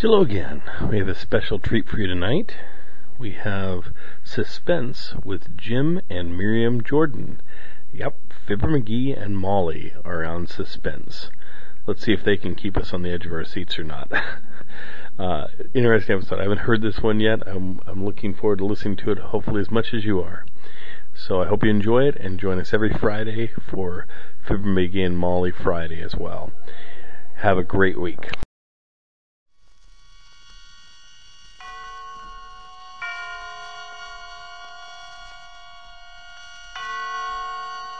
[0.00, 0.62] Hello again.
[0.88, 2.54] We have a special treat for you tonight.
[3.18, 3.92] We have
[4.22, 7.40] Suspense with Jim and Miriam Jordan.
[7.92, 11.32] Yep, Fibber McGee and Molly are on Suspense.
[11.84, 14.12] Let's see if they can keep us on the edge of our seats or not.
[15.18, 16.38] uh, interesting episode.
[16.38, 17.42] I haven't heard this one yet.
[17.44, 20.46] I'm, I'm looking forward to listening to it, hopefully as much as you are.
[21.12, 24.06] So I hope you enjoy it and join us every Friday for
[24.46, 26.52] Fibber McGee and Molly Friday as well.
[27.38, 28.28] Have a great week.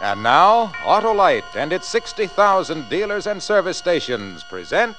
[0.00, 4.96] And now, Autolite and its 60,000 dealers and service stations present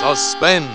[0.00, 0.70] Suspense.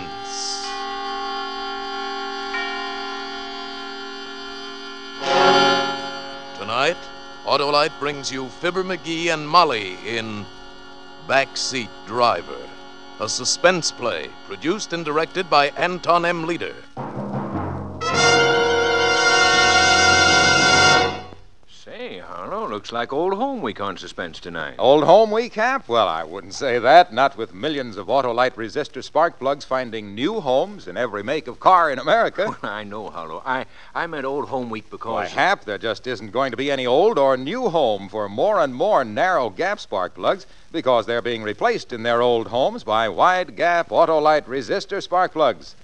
[6.60, 6.98] Tonight,
[7.46, 10.46] Autolite brings you Fibber McGee and Molly in
[11.28, 12.70] Backseat Driver,
[13.20, 16.46] a suspense play produced and directed by Anton M.
[16.46, 16.76] Leader.
[22.76, 24.76] Looks like Old Home Week on suspense tonight.
[24.78, 25.88] Old Home Week, Hap?
[25.88, 27.14] Well, I wouldn't say that.
[27.14, 31.58] Not with millions of Autolite resistor spark plugs finding new homes in every make of
[31.58, 32.58] car in America.
[32.64, 33.42] I know, Harlow.
[33.46, 35.14] I, I meant Old Home Week because.
[35.14, 38.60] Why, Hap, there just isn't going to be any old or new home for more
[38.60, 43.08] and more narrow gap spark plugs because they're being replaced in their old homes by
[43.08, 45.78] wide gap Autolite resistor spark plugs.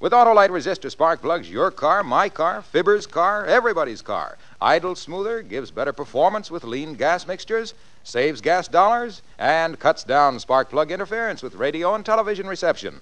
[0.00, 5.42] With Autolite resistor spark plugs, your car, my car, Fibber's car, everybody's car idles smoother,
[5.42, 10.90] gives better performance with lean gas mixtures, saves gas dollars, and cuts down spark plug
[10.90, 13.00] interference with radio and television reception.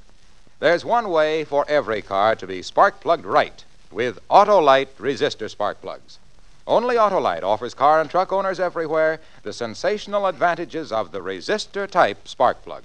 [0.59, 5.81] There's one way for every car to be spark plugged right with Autolite resistor spark
[5.81, 6.19] plugs.
[6.67, 12.27] Only Autolite offers car and truck owners everywhere the sensational advantages of the resistor type
[12.27, 12.83] spark plug.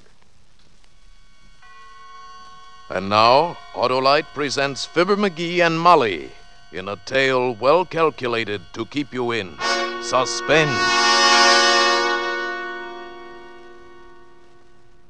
[2.90, 6.32] And now, Autolite presents Fibber McGee and Molly
[6.72, 9.54] in a tale well calculated to keep you in
[10.02, 10.72] suspense.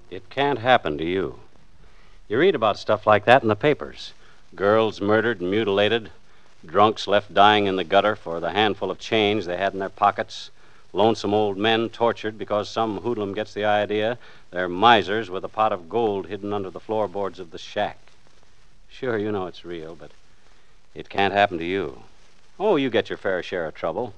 [0.09, 1.40] It can't happen to you.
[2.28, 4.13] You read about stuff like that in the papers
[4.56, 6.12] girls murdered and mutilated,
[6.66, 9.90] drunks left dying in the gutter for the handful of change they had in their
[9.90, 10.50] pockets,
[10.91, 14.18] lonesome old men tortured because some hoodlum gets the idea
[14.52, 17.97] they're misers with a pot of gold hidden under the floorboards of the shack.
[18.90, 20.12] Sure, you know it's real, but
[20.94, 22.03] it can't happen to you.
[22.59, 24.13] Oh, you get your fair share of trouble.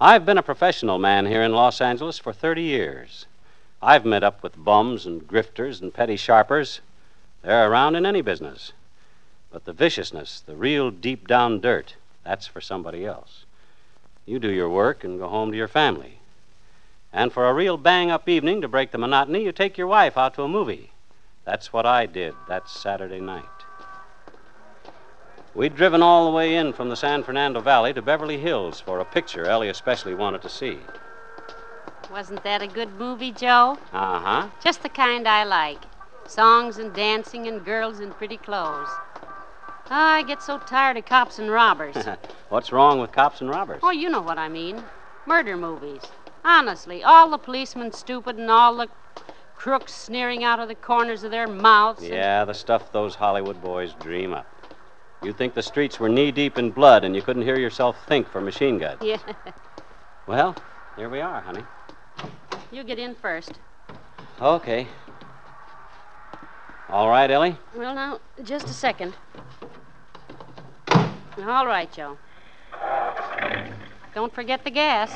[0.00, 3.26] I've been a professional man here in Los Angeles for 30 years.
[3.80, 6.80] I've met up with bums and grifters and petty sharpers.
[7.42, 8.72] They're around in any business.
[9.50, 13.44] But the viciousness, the real deep down dirt, that's for somebody else.
[14.26, 16.18] You do your work and go home to your family.
[17.12, 20.18] And for a real bang up evening to break the monotony, you take your wife
[20.18, 20.90] out to a movie.
[21.44, 23.55] That's what I did that Saturday night.
[25.56, 28.98] We'd driven all the way in from the San Fernando Valley to Beverly Hills for
[28.98, 30.80] a picture Ellie especially wanted to see.
[32.12, 33.78] Wasn't that a good movie, Joe?
[33.90, 34.48] Uh huh.
[34.62, 35.78] Just the kind I like.
[36.26, 38.88] Songs and dancing and girls in pretty clothes.
[39.90, 41.96] Oh, I get so tired of cops and robbers.
[42.50, 43.80] What's wrong with cops and robbers?
[43.82, 44.82] oh, you know what I mean.
[45.24, 46.02] Murder movies.
[46.44, 48.88] Honestly, all the policemen stupid and all the
[49.54, 52.02] crooks sneering out of the corners of their mouths.
[52.02, 54.46] and- Yeah, the stuff those Hollywood boys dream up.
[55.22, 58.28] You'd think the streets were knee deep in blood and you couldn't hear yourself think
[58.30, 58.98] for machine guns.
[59.02, 59.18] Yeah.
[60.26, 60.56] Well,
[60.96, 61.62] here we are, honey.
[62.72, 63.52] you get in first.
[64.42, 64.88] Okay.
[66.88, 67.56] All right, Ellie?
[67.76, 69.14] Well, now, just a second.
[70.90, 72.18] All right, Joe.
[74.16, 75.12] Don't forget the gas.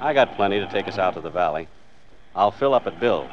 [0.00, 1.68] I got plenty to take us out to the valley.
[2.34, 3.28] I'll fill up at Bill's.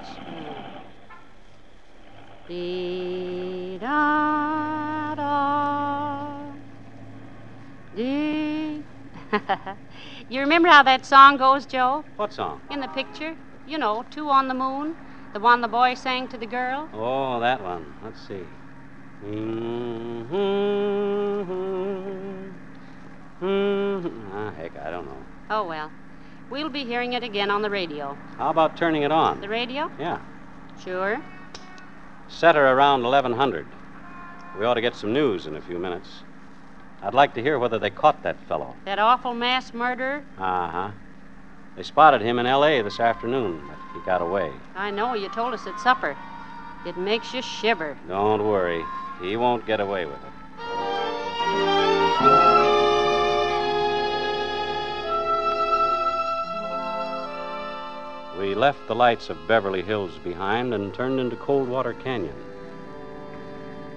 [2.47, 3.77] Dee
[7.99, 8.85] Dee.
[10.29, 12.05] you remember how that song goes, Joe?
[12.15, 12.61] What song?
[12.71, 13.35] In the picture?
[13.67, 14.95] You know, Two on the Moon.
[15.33, 16.87] The one the boy sang to the girl.
[16.93, 17.93] Oh, that one.
[18.01, 18.45] Let's see.
[19.19, 20.21] Hmm.
[20.31, 21.41] Hmm.
[23.41, 24.31] Hmm.
[24.33, 25.25] Ah, heck, I don't know.
[25.49, 25.91] Oh, well.
[26.49, 28.17] We'll be hearing it again on the radio.
[28.37, 29.41] How about turning it on?
[29.41, 29.91] The radio?
[29.99, 30.19] Yeah.
[30.81, 31.19] Sure.
[32.29, 33.67] Set her around 1100.
[34.57, 36.23] We ought to get some news in a few minutes.
[37.01, 38.75] I'd like to hear whether they caught that fellow.
[38.85, 40.23] That awful mass murderer?
[40.37, 40.91] Uh huh.
[41.75, 42.81] They spotted him in L.A.
[42.81, 44.51] this afternoon, but he got away.
[44.75, 46.17] I know, you told us at supper.
[46.85, 47.97] It makes you shiver.
[48.07, 48.83] Don't worry.
[49.21, 50.31] He won't get away with it.
[58.37, 62.35] We left the lights of Beverly Hills behind and turned into Coldwater Canyon.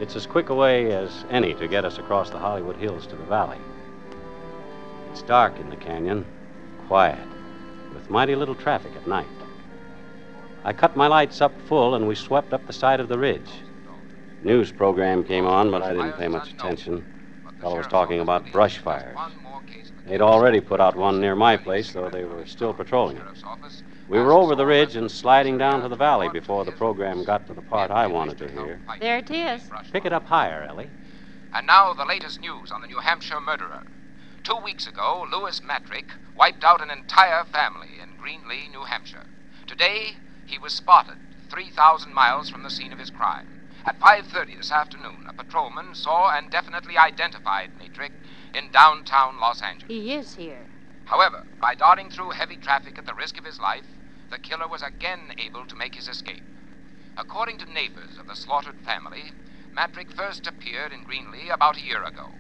[0.02, 3.14] It's as quick a way as any to get us across the Hollywood Hills to
[3.14, 3.60] the valley.
[5.12, 6.26] It's dark in the canyon,
[6.88, 7.24] quiet,
[7.94, 9.28] with mighty little traffic at night.
[10.64, 13.48] I cut my lights up full and we swept up the side of the ridge.
[14.42, 17.06] News program came on, but I didn't pay much attention.
[17.60, 19.16] Fellow was talking about brush fires.
[20.04, 23.22] They'd already put out one near my place, though they were still patrolling it.
[24.08, 27.46] We were over the ridge and sliding down to the valley before the program got
[27.46, 28.80] to the part I wanted to hear.
[29.00, 29.62] There it is.
[29.92, 30.90] Pick it up higher, Ellie.
[31.54, 33.84] And now the latest news on the New Hampshire murderer.
[34.42, 39.26] Two weeks ago, Lewis Matrick wiped out an entire family in Greenlee, New Hampshire.
[39.66, 40.16] Today,
[40.46, 41.18] he was spotted
[41.48, 43.60] 3,000 miles from the scene of his crime.
[43.84, 48.12] At 5:30 this afternoon, a patrolman saw and definitely identified Matrick
[48.54, 49.88] in downtown Los Angeles.
[49.88, 50.66] He is here.
[51.12, 53.84] However, by darting through heavy traffic at the risk of his life,
[54.30, 56.42] the killer was again able to make his escape.
[57.18, 59.34] According to neighbors of the slaughtered family,
[59.76, 62.38] Matrick first appeared in Greenlee about a year ago.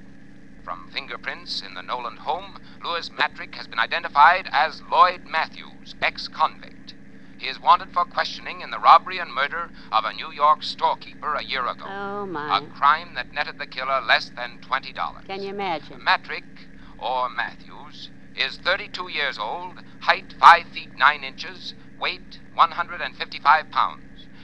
[0.64, 6.26] From fingerprints in the Noland home, Lewis Matrick has been identified as Lloyd Matthews, ex
[6.26, 6.94] convict.
[7.36, 11.34] He is wanted for questioning in the robbery and murder of a New York storekeeper
[11.34, 11.84] a year ago.
[11.86, 12.56] Oh, my.
[12.56, 14.94] A crime that netted the killer less than $20.
[15.26, 16.02] Can you imagine?
[16.02, 23.98] Matrick, or Matthews, is 32 years old, height 5 feet 9 inches, weight 155 pounds.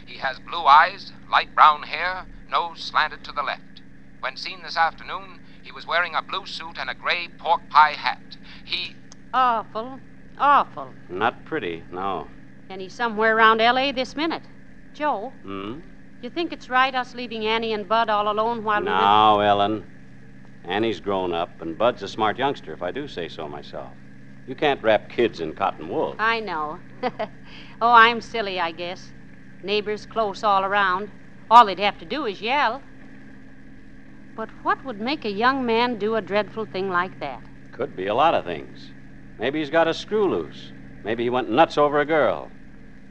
[0.06, 3.82] He has blue eyes, light brown hair, nose slanted to the left.
[4.20, 7.92] When seen this afternoon, he was wearing a blue suit and a gray pork pie
[7.92, 8.36] hat.
[8.64, 8.96] He.
[9.32, 10.00] Awful.
[10.38, 10.94] Awful.
[11.08, 12.28] Not pretty, no.
[12.68, 13.92] And he's somewhere around L.A.
[13.92, 14.44] this minute.
[14.92, 15.80] Joe, Hmm?
[16.20, 18.86] you think it's right us leaving Annie and Bud all alone while we.
[18.86, 19.84] Now, Ellen.
[20.68, 23.94] Annie's grown up, and Bud's a smart youngster, if I do say so myself.
[24.46, 26.14] You can't wrap kids in cotton wool.
[26.18, 26.80] I know.
[27.02, 29.12] oh, I'm silly, I guess.
[29.62, 31.08] Neighbors close all around.
[31.50, 32.82] All they'd have to do is yell.
[34.36, 37.42] But what would make a young man do a dreadful thing like that?
[37.72, 38.90] Could be a lot of things.
[39.38, 40.72] Maybe he's got a screw loose.
[41.02, 42.50] Maybe he went nuts over a girl.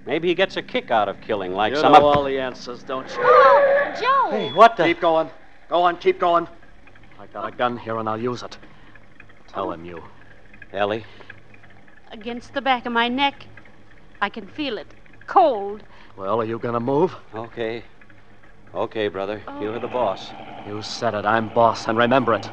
[0.05, 2.17] Maybe he gets a kick out of killing, like You some You know of.
[2.17, 3.17] all the answers, don't you?
[3.19, 3.93] Oh,
[4.31, 4.37] Joe!
[4.37, 4.83] Hey, what the?
[4.83, 5.29] Keep going.
[5.69, 6.47] Go on, keep going.
[7.19, 8.57] I got a gun here and I'll use it.
[9.47, 10.03] Tell him you.
[10.73, 11.05] Ellie,
[12.11, 13.47] Against the back of my neck.
[14.21, 14.87] I can feel it.
[15.27, 15.83] Cold.
[16.15, 17.15] Well, are you gonna move?
[17.33, 17.83] okay.
[18.73, 19.41] Okay, brother.
[19.61, 20.29] You're the boss.
[20.67, 21.25] You said it.
[21.25, 22.49] I'm boss, and remember it.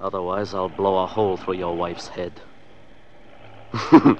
[0.00, 2.32] Otherwise, I'll blow a hole through your wife's head.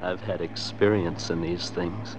[0.00, 2.16] I've had experience in these things.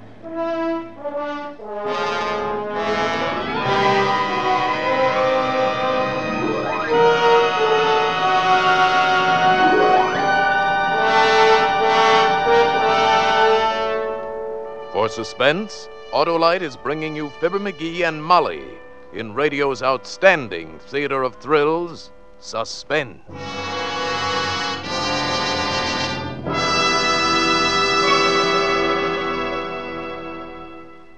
[15.16, 18.66] Suspense, Autolite is bringing you Fibber McGee and Molly
[19.14, 23.22] in radio's outstanding theater of thrills, Suspense.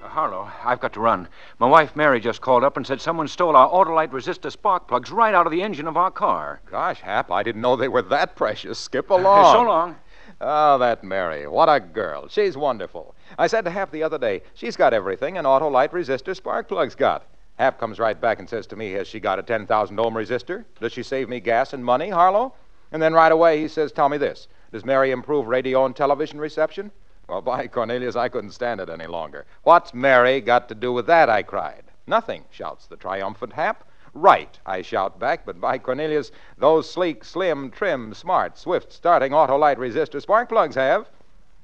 [0.04, 1.28] Uh, Harlow, I've got to run.
[1.58, 5.10] My wife Mary just called up and said someone stole our Autolite resistor spark plugs
[5.10, 6.62] right out of the engine of our car.
[6.70, 8.78] Gosh, Hap, I didn't know they were that precious.
[8.78, 9.56] Skip along.
[9.56, 9.96] so long.
[10.40, 11.48] Oh, that Mary.
[11.48, 12.28] What a girl.
[12.28, 13.16] She's wonderful.
[13.38, 16.96] I said to Hap the other day, she's got everything an Autolite resistor spark plug's
[16.96, 17.28] got.
[17.58, 20.66] Hap comes right back and says to me, Has she got a 10,000 ohm resistor?
[20.80, 22.54] Does she save me gas and money, Harlow?
[22.92, 24.48] And then right away he says, Tell me this.
[24.72, 26.92] Does Mary improve radio and television reception?
[27.28, 29.46] Well, by Cornelius, I couldn't stand it any longer.
[29.64, 31.30] What's Mary got to do with that?
[31.30, 31.84] I cried.
[32.08, 33.84] Nothing, shouts the triumphant Hap.
[34.14, 39.78] Right, I shout back, but by Cornelius, those sleek, slim, trim, smart, swift starting Autolite
[39.78, 41.08] resistor spark plugs have.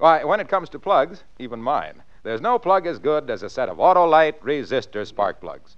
[0.03, 3.49] Why, when it comes to plugs, even mine, there's no plug as good as a
[3.49, 5.77] set of Autolite resistor spark plugs.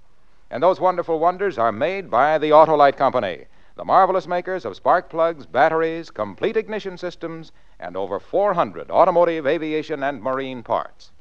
[0.50, 3.44] And those wonderful wonders are made by the Autolite Company,
[3.76, 10.02] the marvelous makers of spark plugs, batteries, complete ignition systems, and over 400 automotive, aviation,
[10.02, 11.12] and marine parts.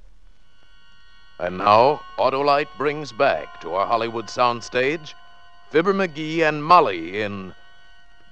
[1.40, 5.14] And now, Autolite brings back to our Hollywood soundstage
[5.70, 7.54] Fibber McGee and Molly in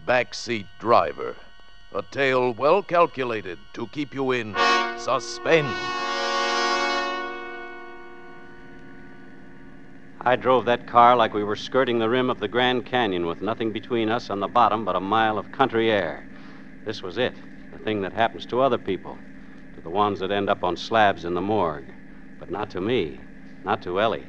[0.07, 1.35] Backseat Driver,
[1.95, 4.55] a tale well calculated to keep you in
[4.97, 5.77] suspense.
[10.25, 13.41] I drove that car like we were skirting the rim of the Grand Canyon with
[13.41, 16.25] nothing between us on the bottom but a mile of country air.
[16.85, 17.35] This was it,
[17.71, 19.19] the thing that happens to other people,
[19.75, 21.93] to the ones that end up on slabs in the morgue.
[22.39, 23.19] But not to me,
[23.63, 24.25] not to Ellie.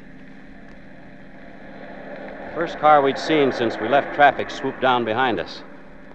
[2.49, 5.63] The first car we'd seen since we left traffic swooped down behind us.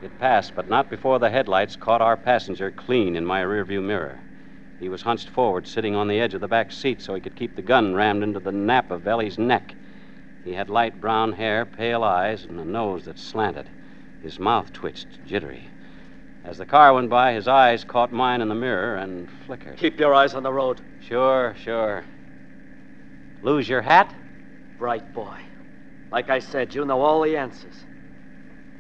[0.02, 4.20] It passed, but not before the headlights caught our passenger clean in my rearview mirror.
[4.80, 7.36] He was hunched forward, sitting on the edge of the back seat so he could
[7.36, 9.76] keep the gun rammed into the nap of Ellie's neck.
[10.42, 13.70] He had light brown hair, pale eyes, and a nose that slanted.
[14.22, 15.70] His mouth twitched, jittery.
[16.46, 19.78] As the car went by, his eyes caught mine in the mirror and flickered.
[19.78, 20.80] Keep your eyes on the road.
[21.00, 22.06] Sure, sure.
[23.42, 24.16] Lose your hat?
[24.78, 25.36] Bright boy.
[26.10, 27.86] Like I said, you know all the answers.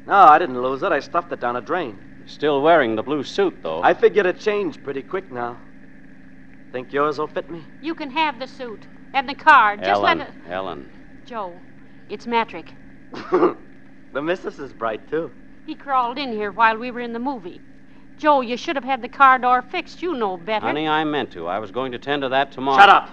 [0.10, 0.92] No, I didn't lose it.
[0.92, 2.00] I stuffed it down a drain.
[2.26, 3.84] Still wearing the blue suit, though.
[3.84, 5.60] I figured it changed pretty quick now.
[6.72, 7.64] Think yours will fit me?
[7.80, 9.78] You can have the suit and the car.
[9.78, 10.34] Just Ellen, let it.
[10.50, 10.90] Ellen.
[11.26, 11.62] Joe,
[12.10, 12.74] it's Matrick.
[13.12, 13.56] the
[14.20, 15.32] missus is bright, too.
[15.68, 17.62] He crawled in here while we were in the movie.
[18.18, 20.02] Joe, you should have had the car door fixed.
[20.02, 20.66] You know better.
[20.66, 21.46] Honey, I meant to.
[21.46, 22.80] I was going to tend to that tomorrow.
[22.80, 23.10] Shut up!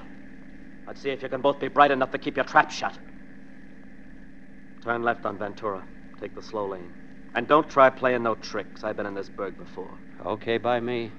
[0.87, 2.99] Let's see if you can both be bright enough to keep your trap shut.
[4.83, 5.85] Turn left on Ventura.
[6.20, 6.90] Take the slow lane.
[7.35, 8.82] And don't try playing no tricks.
[8.82, 9.99] I've been in this burg before.
[10.25, 11.12] Okay by me.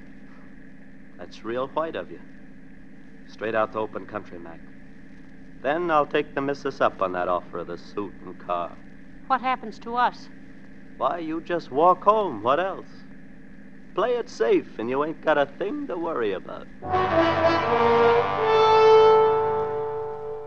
[1.18, 2.20] That's real white of you.
[3.28, 4.62] Straight out to open country, Mac.
[5.62, 8.78] Then I'll take the missus up on that offer of the suit and car.
[9.28, 10.30] What happens to us?
[10.98, 12.42] Why, you just walk home.
[12.42, 12.88] What else?
[13.94, 16.68] Play it safe, and you ain't got a thing to worry about.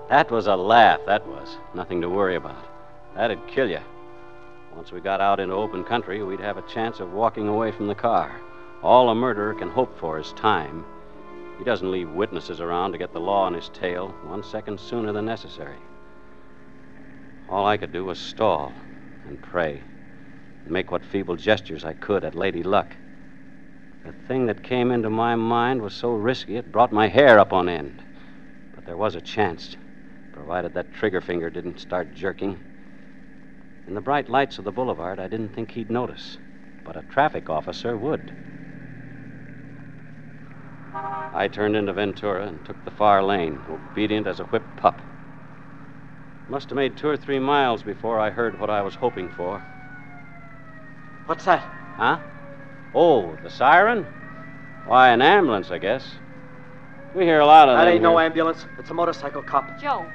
[0.09, 1.59] That was a laugh, that was.
[1.75, 2.65] Nothing to worry about.
[3.15, 3.81] That'd kill you.
[4.75, 7.87] Once we got out into open country, we'd have a chance of walking away from
[7.87, 8.41] the car.
[8.83, 10.85] All a murderer can hope for is time.
[11.59, 15.13] He doesn't leave witnesses around to get the law on his tail one second sooner
[15.13, 15.77] than necessary.
[17.49, 18.73] All I could do was stall
[19.27, 19.83] and pray
[20.65, 22.97] and make what feeble gestures I could at Lady Luck.
[24.05, 27.53] The thing that came into my mind was so risky it brought my hair up
[27.53, 28.03] on end.
[28.75, 29.77] But there was a chance,
[30.33, 32.61] provided that trigger finger didn't start jerking.
[33.87, 36.39] In the bright lights of the boulevard, I didn't think he'd notice,
[36.85, 38.33] but a traffic officer would.
[41.33, 45.01] I turned into Ventura and took the far lane, obedient as a whipped pup.
[46.49, 49.63] Must have made two or three miles before I heard what I was hoping for.
[51.27, 51.63] What's that?
[51.97, 52.19] Huh?
[52.93, 54.07] Oh, the siren?
[54.85, 56.17] Why, an ambulance, I guess.
[57.15, 58.67] We hear a lot of That them ain't no ambulance.
[58.79, 59.81] It's a motorcycle cop.
[59.81, 60.11] Joe,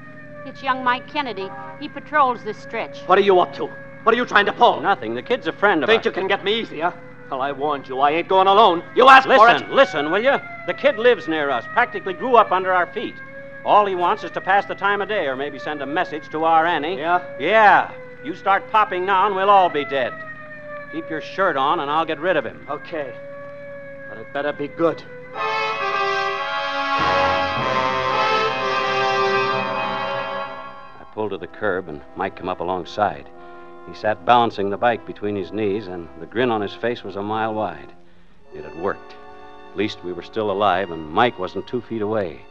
[0.45, 1.49] it's young Mike Kennedy.
[1.79, 2.99] He patrols this stretch.
[3.07, 3.65] What are you up to?
[4.03, 4.81] What are you trying to pull?
[4.81, 5.15] Nothing.
[5.15, 6.05] The kid's a friend of Think ours.
[6.05, 6.91] you can get me easy, huh?
[7.31, 7.99] Well, I warned you.
[7.99, 8.83] I ain't going alone.
[8.95, 9.71] You asked for Listen, it.
[9.73, 10.37] listen, will you?
[10.67, 13.15] The kid lives near us, practically grew up under our feet.
[13.65, 16.29] All he wants is to pass the time of day or maybe send a message
[16.29, 16.97] to our Annie.
[16.99, 17.23] Yeah?
[17.39, 17.91] Yeah.
[18.23, 20.13] You start popping now and we'll all be dead.
[20.91, 22.63] Keep your shirt on and I'll get rid of him.
[22.69, 23.11] Okay.
[24.07, 25.01] But it better be good.
[31.15, 33.27] Pulled to the curb and Mike came up alongside.
[33.87, 37.15] He sat balancing the bike between his knees, and the grin on his face was
[37.15, 37.93] a mile wide.
[38.53, 39.15] It had worked.
[39.71, 42.41] At least we were still alive, and Mike wasn't two feet away.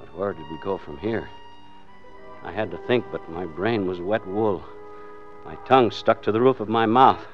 [0.00, 1.28] But where did we go from here?
[2.42, 4.64] I had to think, but my brain was wet wool.
[5.44, 7.24] My tongue stuck to the roof of my mouth.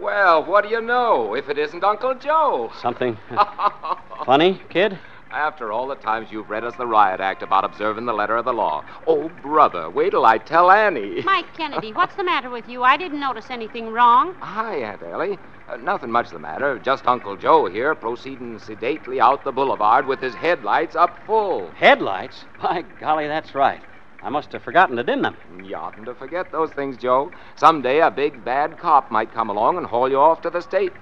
[0.00, 2.72] Well, what do you know if it isn't Uncle Joe?
[2.80, 3.16] Something
[4.24, 4.98] funny, kid?
[5.34, 8.44] After all the times you've read us the riot act about observing the letter of
[8.44, 8.84] the law.
[9.04, 11.22] Oh, brother, wait till I tell Annie.
[11.24, 12.84] Mike Kennedy, what's the matter with you?
[12.84, 14.36] I didn't notice anything wrong.
[14.38, 15.40] Hi, Aunt Ellie.
[15.68, 16.78] Uh, nothing much the matter.
[16.78, 21.72] Just Uncle Joe here, proceeding sedately out the boulevard with his headlights up full.
[21.72, 22.44] Headlights?
[22.62, 23.82] By golly, that's right.
[24.22, 25.36] I must have forgotten to dim them.
[25.64, 27.32] You oughtn't to forget those things, Joe.
[27.56, 30.92] Someday a big bad cop might come along and haul you off to the state.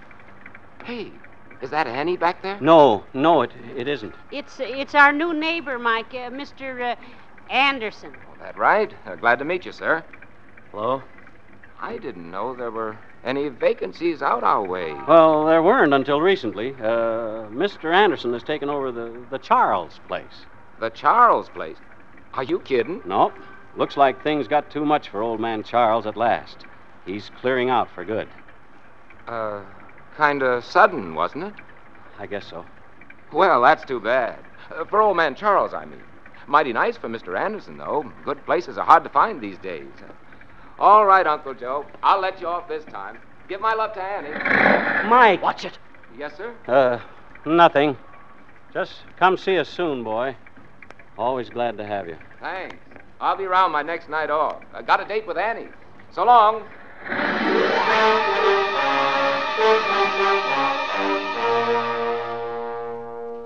[0.85, 1.13] Hey,
[1.63, 2.61] is that Annie back there?
[2.61, 4.15] No, no, it, it isn't.
[4.31, 6.93] It's it's our new neighbor, Mike, uh, Mr.
[6.93, 6.97] Uh,
[7.51, 8.13] Anderson.
[8.41, 8.93] That right?
[9.07, 10.05] Uh, glad to meet you, sir.
[10.73, 11.03] Hello?
[11.81, 14.93] I didn't know there were any vacancies out our way.
[15.07, 16.75] Well, there weren't until recently.
[16.75, 17.93] Uh, Mr.
[17.95, 20.47] Anderson has taken over the, the Charles place.
[20.81, 21.77] The Charles place.
[22.35, 23.03] Are you kidding?
[23.05, 23.33] No,
[23.77, 26.67] looks like things got too much for old man Charles at last.
[27.07, 28.29] He's clearing out for good.
[29.29, 29.63] Uh,
[30.17, 31.55] kind of sudden, wasn't it?
[32.19, 32.65] I guess so.
[33.33, 34.39] Well, that's too bad.
[34.71, 36.03] Uh, for old man Charles, I mean.
[36.47, 37.39] Mighty nice for Mr.
[37.39, 38.11] Anderson, though.
[38.25, 39.87] Good places are hard to find these days.
[40.79, 41.87] All right, Uncle Joe.
[42.03, 43.19] I'll let you off this time.
[43.49, 45.09] Give my love to Annie.
[45.09, 45.43] Mike!
[45.43, 45.79] Watch it.
[46.19, 46.55] Yes, sir?
[46.67, 46.99] Uh,
[47.49, 47.97] nothing.
[48.73, 50.37] Just come see us soon, boy.
[51.19, 52.17] Always glad to have you.
[52.41, 52.77] Thanks.
[53.21, 54.63] I'll be around my next night off.
[54.75, 55.69] I got a date with Annie.
[56.11, 56.63] So long.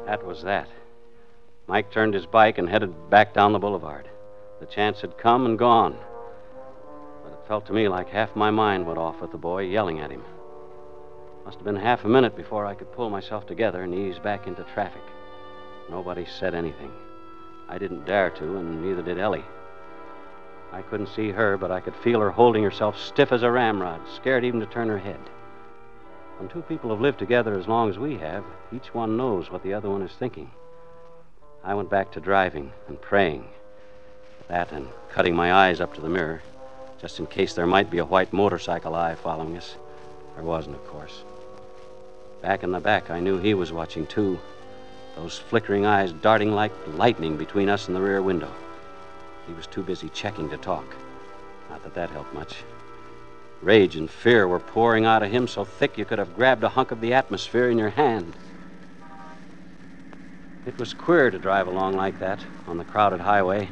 [0.07, 0.69] That was that.
[1.67, 4.09] Mike turned his bike and headed back down the boulevard.
[4.61, 5.97] The chance had come and gone.
[7.25, 10.01] But it felt to me like half my mind went off with the boy yelling
[10.01, 10.23] at him.
[11.45, 14.47] Must have been half a minute before I could pull myself together and ease back
[14.47, 15.03] into traffic.
[15.91, 16.93] Nobody said anything.
[17.69, 19.45] I didn't dare to, and neither did Ellie.
[20.73, 24.01] I couldn't see her, but I could feel her holding herself stiff as a ramrod,
[24.15, 25.21] scared even to turn her head.
[26.39, 29.63] When two people have lived together as long as we have, each one knows what
[29.63, 30.51] the other one is thinking.
[31.65, 33.49] I went back to driving and praying.
[34.49, 36.43] That and cutting my eyes up to the mirror,
[37.01, 39.77] just in case there might be a white motorcycle eye following us.
[40.35, 41.23] There wasn't, of course.
[42.43, 44.39] Back in the back, I knew he was watching, too.
[45.17, 48.51] Those flickering eyes darting like lightning between us and the rear window.
[49.47, 50.85] He was too busy checking to talk.
[51.71, 52.57] Not that that helped much.
[53.63, 56.69] Rage and fear were pouring out of him so thick you could have grabbed a
[56.69, 58.35] hunk of the atmosphere in your hand.
[60.67, 63.71] It was queer to drive along like that on the crowded highway.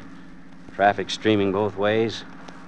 [0.73, 2.23] Traffic streaming both ways,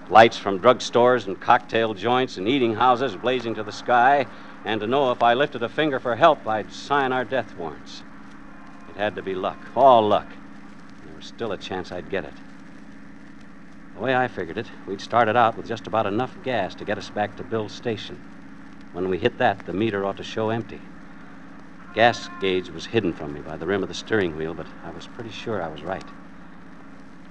[0.09, 4.27] lights from drugstores and cocktail joints and eating houses blazing to the sky,
[4.63, 8.03] and to know if I lifted a finger for help, I'd sign our death warrants.
[8.89, 10.33] It had to be luck, all luck.
[11.05, 12.33] There was still a chance I'd get it.
[13.97, 16.99] The way I figured it, we'd started out with just about enough gas to get
[16.99, 18.19] us back to Bill's station.
[18.93, 20.81] When we hit that, the meter ought to show empty.
[21.95, 24.91] Gas gauge was hidden from me by the rim of the steering wheel, but I
[24.91, 26.05] was pretty sure I was right.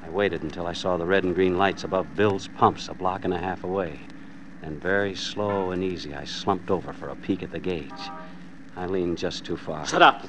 [0.02, 3.24] I waited until I saw the red and green lights above Bill's pumps a block
[3.24, 4.00] and a half away.
[4.60, 8.10] Then, very slow and easy, I slumped over for a peek at the gauge.
[8.74, 9.86] I leaned just too far.
[9.86, 10.24] Shut up.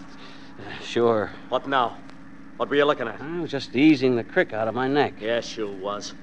[0.60, 1.32] Uh, sure.
[1.50, 1.98] What now?
[2.58, 3.20] What were you looking at?
[3.20, 5.15] I was just easing the crick out of my neck.
[5.20, 6.13] Yes, you was.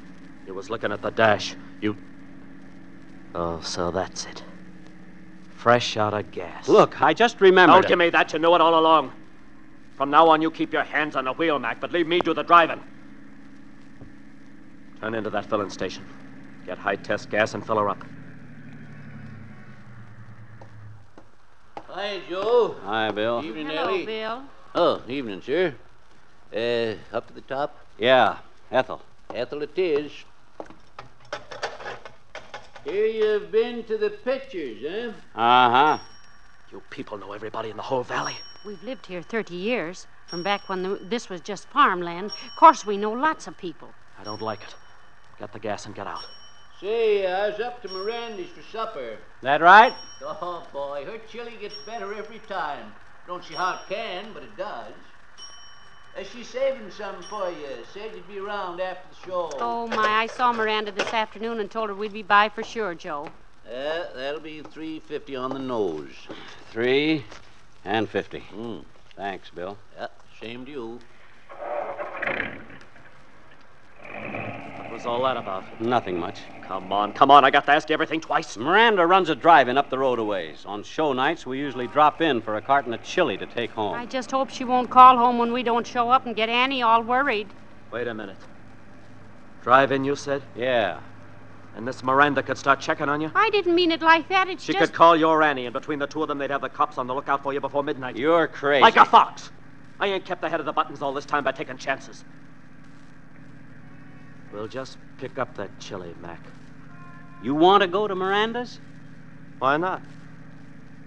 [0.46, 1.56] You was looking at the dash.
[1.80, 1.96] You.
[3.34, 4.42] Oh, so that's it.
[5.42, 6.68] Fresh out of gas.
[6.68, 7.74] Look, I just remembered.
[7.74, 7.88] Don't it.
[7.88, 8.32] give me that.
[8.32, 9.12] You knew it all along.
[9.94, 12.34] From now on, you keep your hands on the wheel, Mac, but leave me do
[12.34, 12.82] the driving.
[15.00, 16.04] Turn into that filling station.
[16.66, 18.04] Get high test gas and fill her up.
[21.88, 22.76] Hi, Joe.
[22.82, 23.42] Hi, Bill.
[23.44, 24.06] Evening, Hello, Ellie.
[24.06, 24.42] Bill.
[24.74, 25.74] Oh, evening, sir.
[26.52, 27.78] Uh, up to the top?
[27.98, 28.38] Yeah,
[28.70, 29.00] Ethyl.
[29.32, 30.12] Ethyl it is.
[32.84, 35.08] Here you've been to the pictures, eh?
[35.34, 35.98] Uh huh.
[36.70, 38.34] You people know everybody in the whole valley.
[38.66, 42.26] We've lived here 30 years, from back when the, this was just farmland.
[42.26, 43.88] Of course, we know lots of people.
[44.18, 44.74] I don't like it.
[45.38, 46.26] Get the gas and get out.
[46.78, 49.16] Say, I was up to Miranda's for supper.
[49.40, 49.94] That right?
[50.22, 52.92] Oh, boy, her chili gets better every time.
[53.26, 54.92] Don't see how it can, but it does.
[56.16, 57.66] Uh, she's saving some for you.
[57.92, 59.50] Said you'd be around after the show.
[59.54, 62.94] Oh, my, I saw Miranda this afternoon and told her we'd be by for sure,
[62.94, 63.28] Joe.
[63.66, 66.12] Uh, that'll be three fifty on the nose.
[66.70, 67.24] Three
[67.84, 68.40] and fifty.
[68.40, 68.80] Hmm.
[69.16, 69.78] Thanks, Bill.
[69.96, 70.08] Yeah,
[70.40, 71.00] same to you.
[74.94, 75.80] What was all that about?
[75.80, 76.38] Nothing much.
[76.62, 77.44] Come on, come on.
[77.44, 78.56] I got to ask you everything twice.
[78.56, 80.64] Miranda runs a drive-in up the road a ways.
[80.66, 83.94] On show nights, we usually drop in for a carton of chili to take home.
[83.94, 86.80] I just hope she won't call home when we don't show up and get Annie
[86.80, 87.48] all worried.
[87.90, 88.36] Wait a minute.
[89.64, 90.44] Drive in, you said?
[90.54, 91.00] Yeah.
[91.74, 93.32] And this Miranda could start checking on you?
[93.34, 94.46] I didn't mean it like that.
[94.46, 94.78] It's She just.
[94.78, 97.08] could call your Annie, and between the two of them, they'd have the cops on
[97.08, 98.16] the lookout for you before midnight.
[98.16, 98.82] You're crazy.
[98.82, 99.50] Like a fox.
[99.98, 102.24] I ain't kept ahead of the buttons all this time by taking chances.
[104.54, 106.40] We'll just pick up that chili, Mac.
[107.42, 108.78] You want to go to Miranda's?
[109.58, 110.04] Why not?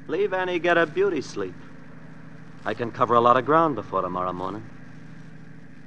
[0.08, 1.56] Leave Annie get a beauty sleep.
[2.66, 4.66] I can cover a lot of ground before tomorrow morning.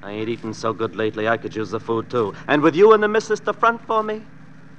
[0.03, 2.33] I ain't eaten so good lately, I could use the food too.
[2.49, 4.23] And with you and the missus to front for me,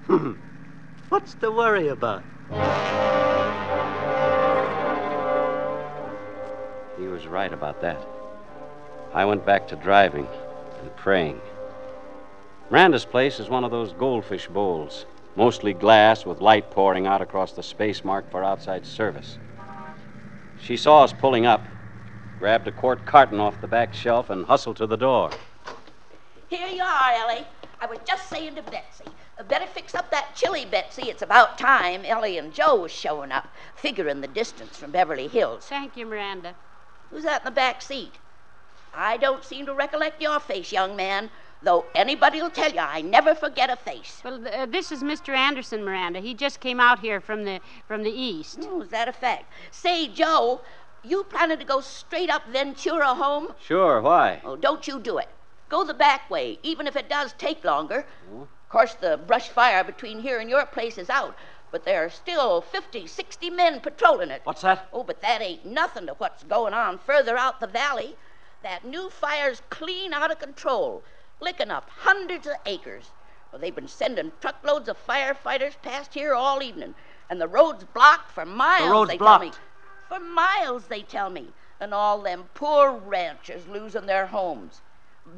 [1.09, 2.23] what's to worry about?
[6.97, 8.03] He was right about that.
[9.13, 10.27] I went back to driving
[10.81, 11.39] and praying.
[12.71, 15.05] Miranda's place is one of those goldfish bowls,
[15.35, 19.39] mostly glass with light pouring out across the space marked for outside service.
[20.57, 21.67] She saw us pulling up,
[22.39, 25.31] grabbed a quart carton off the back shelf, and hustled to the door.
[26.47, 27.45] Here you are, Ellie.
[27.81, 29.03] I was just saying to Betsy.
[29.49, 31.09] Better fix up that chili, Betsy.
[31.09, 35.65] It's about time Ellie and Joe was showing up, figuring the distance from Beverly Hills.
[35.65, 36.55] Thank you, Miranda.
[37.09, 38.13] Who's that in the back seat?
[38.93, 41.31] I don't seem to recollect your face, young man,
[41.63, 44.21] though anybody'll tell you I never forget a face.
[44.23, 45.35] Well, th- uh, this is Mr.
[45.35, 46.19] Anderson, Miranda.
[46.19, 48.59] He just came out here from the from the east.
[48.63, 49.51] Oh, is that a fact?
[49.71, 50.61] Say, Joe,
[51.03, 53.53] you planning to go straight up Ventura home?
[53.59, 54.41] Sure, why?
[54.43, 55.29] Oh, don't you do it.
[55.69, 58.05] Go the back way, even if it does take longer.
[58.33, 61.35] Of course, the brush fire between here and your place is out,
[61.71, 64.41] but there are still 50, 60 men patrolling it.
[64.43, 64.89] What's that?
[64.91, 68.15] Oh, but that ain't nothing to what's going on further out the valley.
[68.63, 71.03] That new fire's clean out of control,
[71.41, 73.11] licking up hundreds of acres.
[73.51, 76.95] Well, they've been sending truckloads of firefighters past here all evening,
[77.29, 78.85] and the road's blocked for miles.
[78.85, 79.43] the road's they blocked.
[79.43, 79.57] tell me.
[80.07, 81.47] For miles, they tell me,
[81.79, 84.81] and all them poor ranchers losing their homes.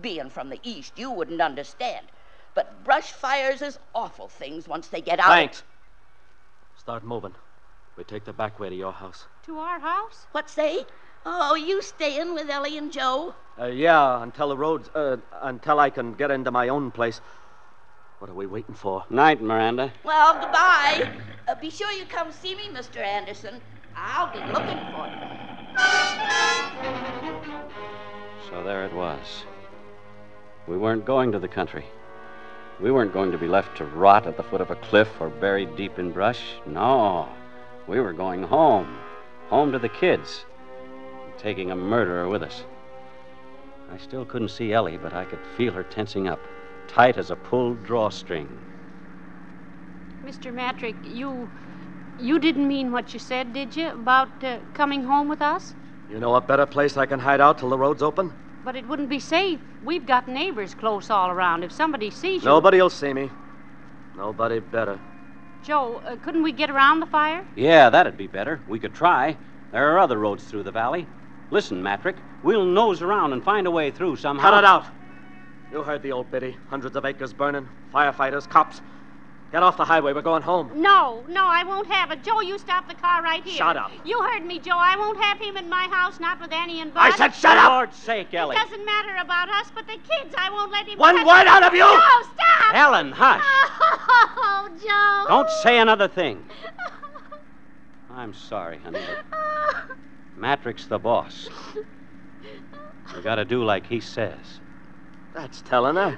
[0.02, 2.08] Being from the east, you wouldn't understand.
[2.54, 5.28] But brush fires is awful things once they get out.
[5.28, 5.64] Thanks.
[6.78, 7.34] Start moving.
[7.96, 9.26] We take the back way to your house.
[9.46, 10.28] To our house?
[10.32, 10.86] What say?
[11.26, 13.34] Oh, you staying with Ellie and Joe?
[13.60, 17.22] Uh, yeah, until the roads, uh, until I can get into my own place.
[18.20, 19.04] What are we waiting for?
[19.10, 19.94] Night, Miranda.
[20.04, 21.10] Well, goodbye.
[21.48, 22.98] Uh, be sure you come see me, Mr.
[22.98, 23.62] Anderson.
[23.96, 25.34] I'll be looking for you.
[28.50, 29.46] So there it was.
[30.68, 31.86] We weren't going to the country.
[32.82, 35.30] We weren't going to be left to rot at the foot of a cliff or
[35.30, 36.42] buried deep in brush.
[36.66, 37.30] No.
[37.88, 38.98] We were going home.
[39.50, 40.46] Home to the kids.
[41.44, 42.64] Taking a murderer with us.
[43.92, 46.48] I still couldn't see Ellie, but I could feel her tensing up,
[46.88, 48.48] tight as a pulled drawstring.
[50.26, 50.54] Mr.
[50.54, 51.50] Matrick, you.
[52.18, 55.74] You didn't mean what you said, did you, about uh, coming home with us?
[56.10, 58.32] You know a better place I can hide out till the road's open?
[58.64, 59.60] But it wouldn't be safe.
[59.84, 61.64] We've got neighbors close all around.
[61.64, 62.48] If somebody sees you.
[62.48, 63.30] Nobody'll see me.
[64.16, 65.02] Nobody better.
[65.62, 67.44] Joe, uh, couldn't we get around the fire?
[67.56, 68.62] Yeah, that'd be better.
[68.66, 69.38] We could try.
[69.72, 71.06] There are other roads through the valley.
[71.54, 74.50] Listen, Matrick, we'll nose around and find a way through somehow.
[74.50, 74.88] Cut it out.
[75.72, 76.58] You heard the old biddy.
[76.68, 78.82] Hundreds of acres burning, firefighters, cops.
[79.52, 80.14] Get off the highway.
[80.14, 80.82] We're going home.
[80.82, 82.24] No, no, I won't have it.
[82.24, 83.54] Joe, you stop the car right here.
[83.54, 83.92] Shut up.
[84.04, 84.76] You heard me, Joe.
[84.76, 87.02] I won't have him in my house, not with Annie and Bud.
[87.02, 87.66] I said shut up!
[87.66, 87.72] For up!
[87.74, 88.56] Lord's sake, Ellie.
[88.56, 90.34] It doesn't matter about us, but the kids.
[90.36, 90.98] I won't let him.
[90.98, 91.82] One touch- word out of you!
[91.82, 92.74] No, stop!
[92.74, 93.44] Ellen, hush.
[93.44, 94.70] Oh,
[95.28, 95.36] Joe.
[95.36, 96.44] Don't say another thing.
[98.10, 99.98] I'm sorry, honey, but
[100.36, 101.50] Matrick's the boss.
[103.16, 104.60] We gotta do like he says.
[105.34, 106.18] That's telling her.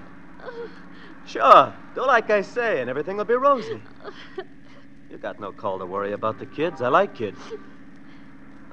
[1.26, 1.74] Sure.
[1.96, 3.82] Do like I say, and everything will be rosy.
[5.10, 6.82] You got no call to worry about the kids.
[6.82, 7.40] I like kids.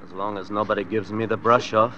[0.03, 1.97] As long as nobody gives me the brush off.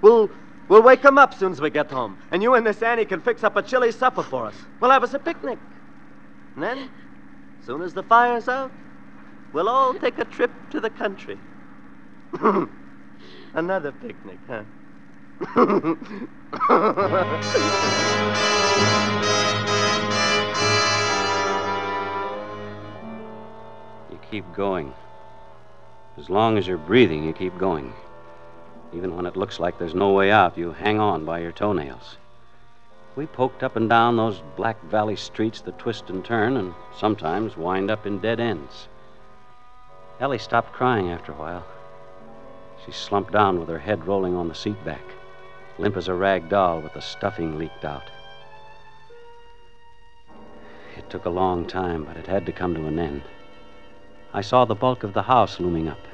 [0.00, 0.30] We'll
[0.68, 3.20] we'll wake 'em up soon as we get home, and you and this Annie can
[3.20, 4.54] fix up a chili supper for us.
[4.80, 5.58] We'll have us a picnic.
[6.54, 6.90] And then,
[7.64, 8.72] soon as the fire's out,
[9.52, 11.38] we'll all take a trip to the country.
[13.54, 14.64] Another picnic, huh?
[24.10, 24.92] You keep going.
[26.18, 27.92] As long as you're breathing, you keep going.
[28.92, 32.18] Even when it looks like there's no way out, you hang on by your toenails.
[33.16, 37.56] We poked up and down those Black Valley streets that twist and turn and sometimes
[37.56, 38.88] wind up in dead ends.
[40.20, 41.64] Ellie stopped crying after a while.
[42.84, 45.04] She slumped down with her head rolling on the seat back,
[45.78, 48.10] limp as a rag doll with the stuffing leaked out.
[50.96, 53.22] It took a long time, but it had to come to an end.
[54.34, 56.08] I saw the bulk of the house looming up.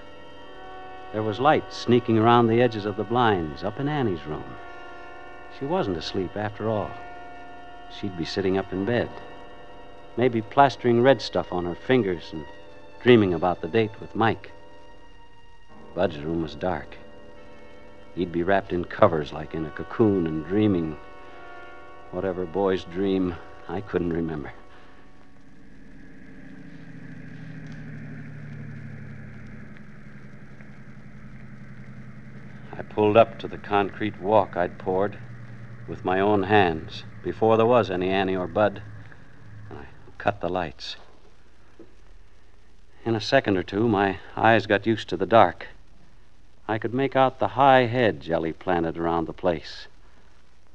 [1.12, 4.56] There was light sneaking around the edges of the blinds up in Annie's room.
[5.58, 6.96] She wasn't asleep after all.
[7.88, 9.08] She'd be sitting up in bed,
[10.16, 12.44] maybe plastering red stuff on her fingers and
[13.00, 14.52] dreaming about the date with Mike.
[15.94, 16.96] Bud's room was dark.
[18.14, 20.96] He'd be wrapped in covers like in a cocoon and dreaming.
[22.10, 23.36] Whatever boys dream,
[23.68, 24.52] I couldn't remember.
[32.72, 35.18] I pulled up to the concrete walk I'd poured
[35.88, 38.82] with my own hands before there was any Annie or Bud.
[39.68, 39.86] And I
[40.18, 40.96] cut the lights.
[43.04, 45.66] In a second or two, my eyes got used to the dark.
[46.68, 49.88] I could make out the high hedge Ellie planted around the place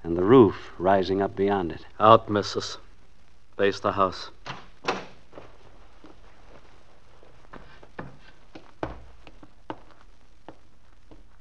[0.04, 1.86] and the roof rising up beyond it.
[2.00, 2.78] Out, missus.
[3.58, 4.32] Face the house.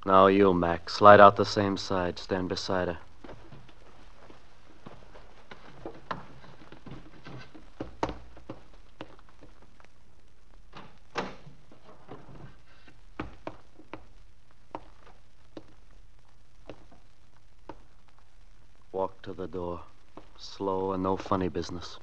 [0.05, 0.91] Now you, Mac.
[0.91, 2.19] Slide out the same side.
[2.19, 2.99] Stand beside her.
[18.93, 19.81] Walk to the door.
[20.37, 21.99] Slow and no funny business.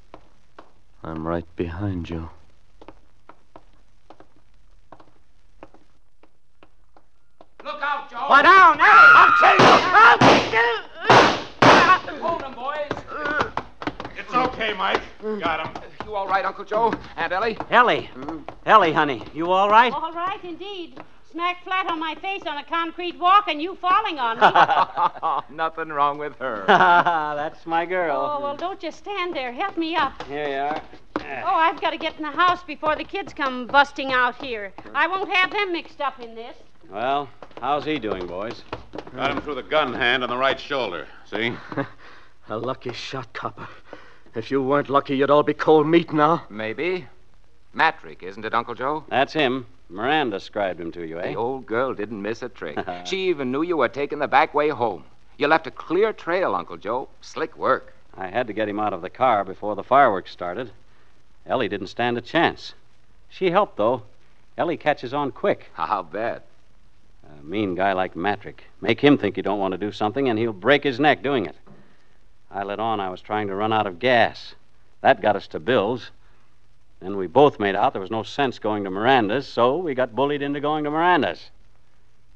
[1.04, 2.30] I'm right behind you.
[7.64, 8.26] Look out, Joe.
[8.28, 8.90] Why down, Ellie?
[9.16, 9.72] I'll kill you.
[12.22, 12.92] Hold him, boys.
[14.18, 15.02] It's okay, Mike.
[15.22, 15.84] Got him.
[16.06, 16.94] You all right, Uncle Joe?
[17.16, 17.58] Aunt Ellie?
[17.70, 18.10] Ellie!
[18.16, 18.40] Mm-hmm.
[18.66, 19.94] Ellie, honey, you all right?
[19.94, 21.00] All right, indeed.
[21.32, 25.42] Smack flat on my face on a concrete walk and you falling on me.
[25.56, 26.64] Nothing wrong with her.
[26.68, 28.18] That's my girl.
[28.18, 29.52] oh, well, don't just stand there.
[29.52, 30.24] Help me up.
[30.24, 30.82] Here you are.
[31.46, 34.74] Oh, I've got to get in the house before the kids come busting out here.
[34.96, 36.56] I won't have them mixed up in this.
[36.90, 37.30] Well,
[37.62, 38.64] how's he doing, boys?
[39.16, 41.08] Got him through the gun hand on the right shoulder.
[41.26, 41.54] See?
[42.50, 43.68] A lucky shot, Copper.
[44.34, 46.46] If you weren't lucky, you'd all be cold meat now.
[46.50, 47.06] Maybe.
[47.74, 49.04] Matrick, isn't it, Uncle Joe?
[49.10, 49.68] That's him.
[49.90, 51.32] Miranda described him to you, eh?
[51.32, 52.78] The old girl didn't miss a trick.
[53.06, 55.04] she even knew you were taking the back way home.
[55.38, 57.10] You left a clear trail, Uncle Joe.
[57.22, 57.94] Slick work.
[58.16, 60.72] I had to get him out of the car before the fireworks started.
[61.46, 62.74] Ellie didn't stand a chance.
[63.30, 64.04] She helped, though.
[64.58, 65.72] Ellie catches on quick.
[65.78, 66.46] I'll bet.
[67.24, 68.66] A mean guy like Matrick.
[68.82, 71.46] Make him think you don't want to do something, and he'll break his neck doing
[71.46, 71.56] it.
[72.52, 74.56] I let on I was trying to run out of gas.
[75.02, 76.12] That got us to Bill's.
[77.00, 80.16] Then we both made out there was no sense going to Miranda's, so we got
[80.16, 81.50] bullied into going to Miranda's.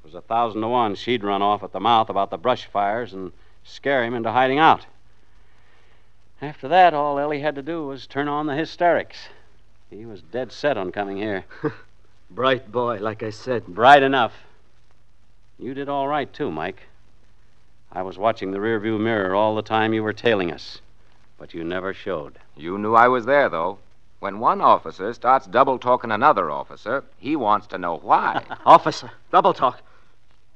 [0.04, 2.66] It was a thousand to one she'd run off at the mouth about the brush
[2.66, 3.32] fires and
[3.64, 4.86] scare him into hiding out.
[6.42, 9.30] After that, all Ellie had to do was turn on the hysterics.
[9.90, 11.46] He was dead set on coming here.
[12.30, 13.68] Bright boy, like I said.
[13.68, 14.34] Bright enough.
[15.60, 16.84] You did all right, too, Mike.
[17.92, 20.82] I was watching the rearview mirror all the time you were tailing us,
[21.38, 22.40] but you never showed.
[22.58, 23.78] You knew I was there, though.
[24.24, 28.42] When one officer starts double talking another officer, he wants to know why.
[28.66, 29.82] Officer, double talk.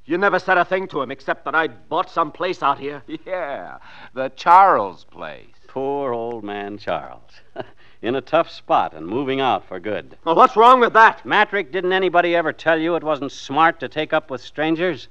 [0.06, 3.04] You never said a thing to him except that I'd bought some place out here.
[3.26, 3.80] yeah,
[4.14, 5.50] the Charles place.
[5.68, 7.42] Poor old man Charles.
[8.02, 10.18] In a tough spot and moving out for good.
[10.24, 11.26] Well, what's wrong with that?
[11.26, 15.10] Matrick, didn't anybody ever tell you it wasn't smart to take up with strangers?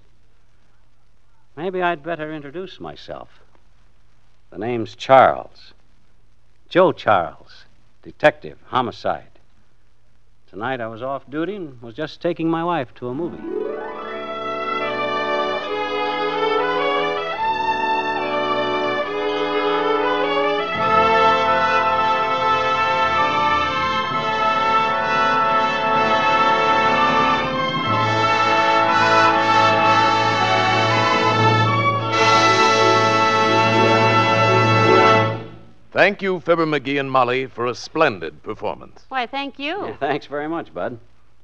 [1.56, 3.28] Maybe I'd better introduce myself.
[4.48, 5.74] The name's Charles.
[6.70, 7.65] Joe Charles,
[8.06, 9.40] detective, homicide.
[10.48, 13.85] Tonight I was off duty and was just taking my wife to a movie.
[36.06, 39.04] Thank you, Fibber McGee and Molly, for a splendid performance.
[39.08, 39.86] Why, thank you.
[39.86, 41.00] Yeah, thanks very much, Bud.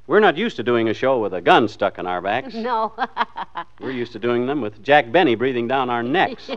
[0.07, 2.55] We're not used to doing a show with a gun stuck in our backs.
[2.71, 2.93] No.
[3.81, 6.49] We're used to doing them with Jack Benny breathing down our necks.
[6.49, 6.57] or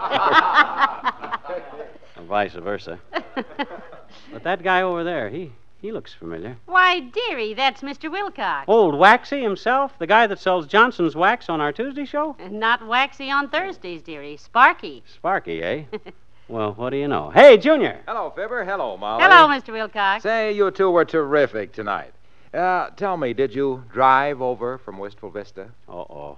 [2.27, 2.99] vice versa.
[4.31, 6.57] But that guy over there, he he looks familiar.
[6.67, 8.11] Why, dearie, that's Mr.
[8.11, 8.65] Wilcox.
[8.67, 12.35] Old Waxy himself, the guy that sells Johnson's wax on our Tuesday show?
[12.51, 14.37] Not Waxy on Thursdays, dearie.
[14.37, 15.01] Sparky.
[15.07, 15.85] Sparky, eh?
[16.47, 17.29] Well, what do you know?
[17.29, 18.01] Hey, Junior.
[18.08, 18.63] Hello, Fibber.
[18.63, 19.23] Hello, Molly.
[19.23, 19.73] Hello, Mr.
[19.73, 20.23] Wilcox.
[20.23, 22.13] Say, you two were terrific tonight.
[22.53, 25.67] Uh, tell me, did you drive over from Wistful Vista?
[25.89, 26.38] Uh-oh.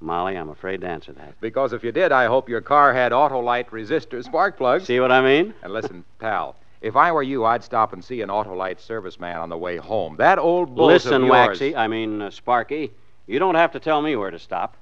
[0.00, 1.38] Molly, I'm afraid to answer that.
[1.40, 4.84] Because if you did, I hope your car had Autolite resistor spark plugs.
[4.84, 5.52] See what I mean?
[5.62, 9.50] And listen, pal, if I were you, I'd stop and see an Autolite serviceman on
[9.50, 10.16] the way home.
[10.16, 11.48] That old bull Listen, of yours...
[11.48, 12.92] Waxy, I mean, uh, Sparky,
[13.26, 14.76] you don't have to tell me where to stop.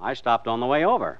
[0.00, 1.18] I stopped on the way over.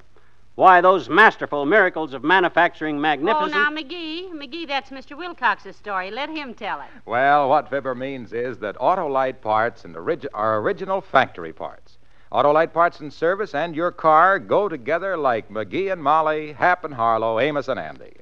[0.57, 3.53] Why, those masterful miracles of manufacturing oh, magnificence.
[3.57, 4.31] Oh, magnificent.
[4.31, 4.49] now, McGee.
[4.49, 5.19] McGee, that's Mr.
[5.19, 6.13] Wilcox's story.
[6.13, 6.87] Let him tell it.
[7.07, 11.99] Well, what Fibber means is that Autolite parts and orig- are original factory parts.
[12.31, 16.95] Autolite parts and service and your car go together like McGee and Molly, Hap and
[16.95, 18.13] Harlow, Amos and Andy.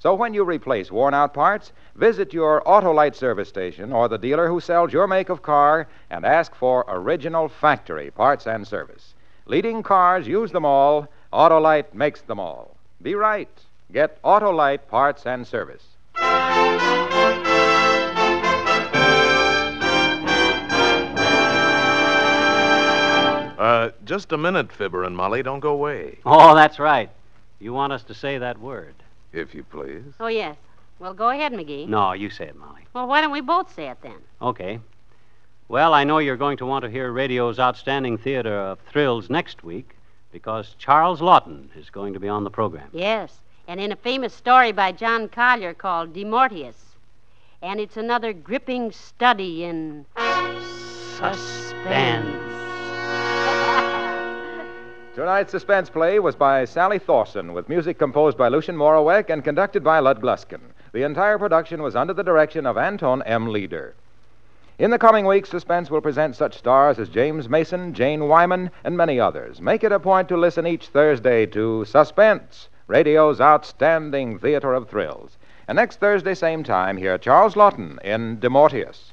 [0.00, 4.48] So when you replace worn out parts, visit your Autolite service station or the dealer
[4.48, 9.14] who sells your make of car and ask for original factory parts and service.
[9.46, 11.08] Leading cars use them all.
[11.32, 12.76] Autolite makes them all.
[13.02, 13.48] Be right.
[13.92, 15.84] Get Autolite parts and service.
[23.58, 25.42] Uh, just a minute, Fibber and Molly.
[25.42, 27.08] Don't go away, Oh, that's right.
[27.58, 28.94] You want us to say that word.
[29.32, 30.04] if you please.
[30.20, 30.56] Oh, yes.
[30.98, 31.88] Well, go ahead, McGee.
[31.88, 32.82] No, you say it, Molly.
[32.92, 34.16] Well, why don't we both say it then?
[34.42, 34.78] Okay.
[35.68, 39.64] Well, I know you're going to want to hear radio's outstanding theater of thrills next
[39.64, 39.95] week
[40.36, 42.90] because Charles Laughton is going to be on the program.
[42.92, 43.40] Yes.
[43.66, 46.74] And in a famous story by John Collier called De Mortuis.
[47.62, 50.04] And it's another gripping study in
[51.16, 51.86] suspense.
[55.14, 59.82] Tonight's suspense play was by Sally Thorson, with music composed by Lucien Moraweck and conducted
[59.82, 60.60] by Lud Gluskin.
[60.92, 63.50] The entire production was under the direction of Anton M.
[63.50, 63.94] Leader.
[64.78, 68.94] In the coming weeks, Suspense will present such stars as James Mason, Jane Wyman, and
[68.94, 69.58] many others.
[69.58, 75.38] Make it a point to listen each Thursday to Suspense, radio's outstanding theater of thrills.
[75.66, 79.12] And next Thursday, same time, hear Charles Laughton in De Mortuis.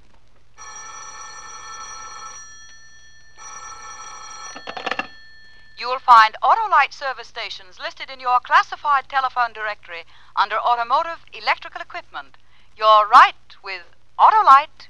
[5.78, 10.04] You will find Autolite service stations listed in your classified telephone directory
[10.36, 12.36] under Automotive Electrical Equipment.
[12.76, 13.84] You're right with
[14.20, 14.90] Autolite.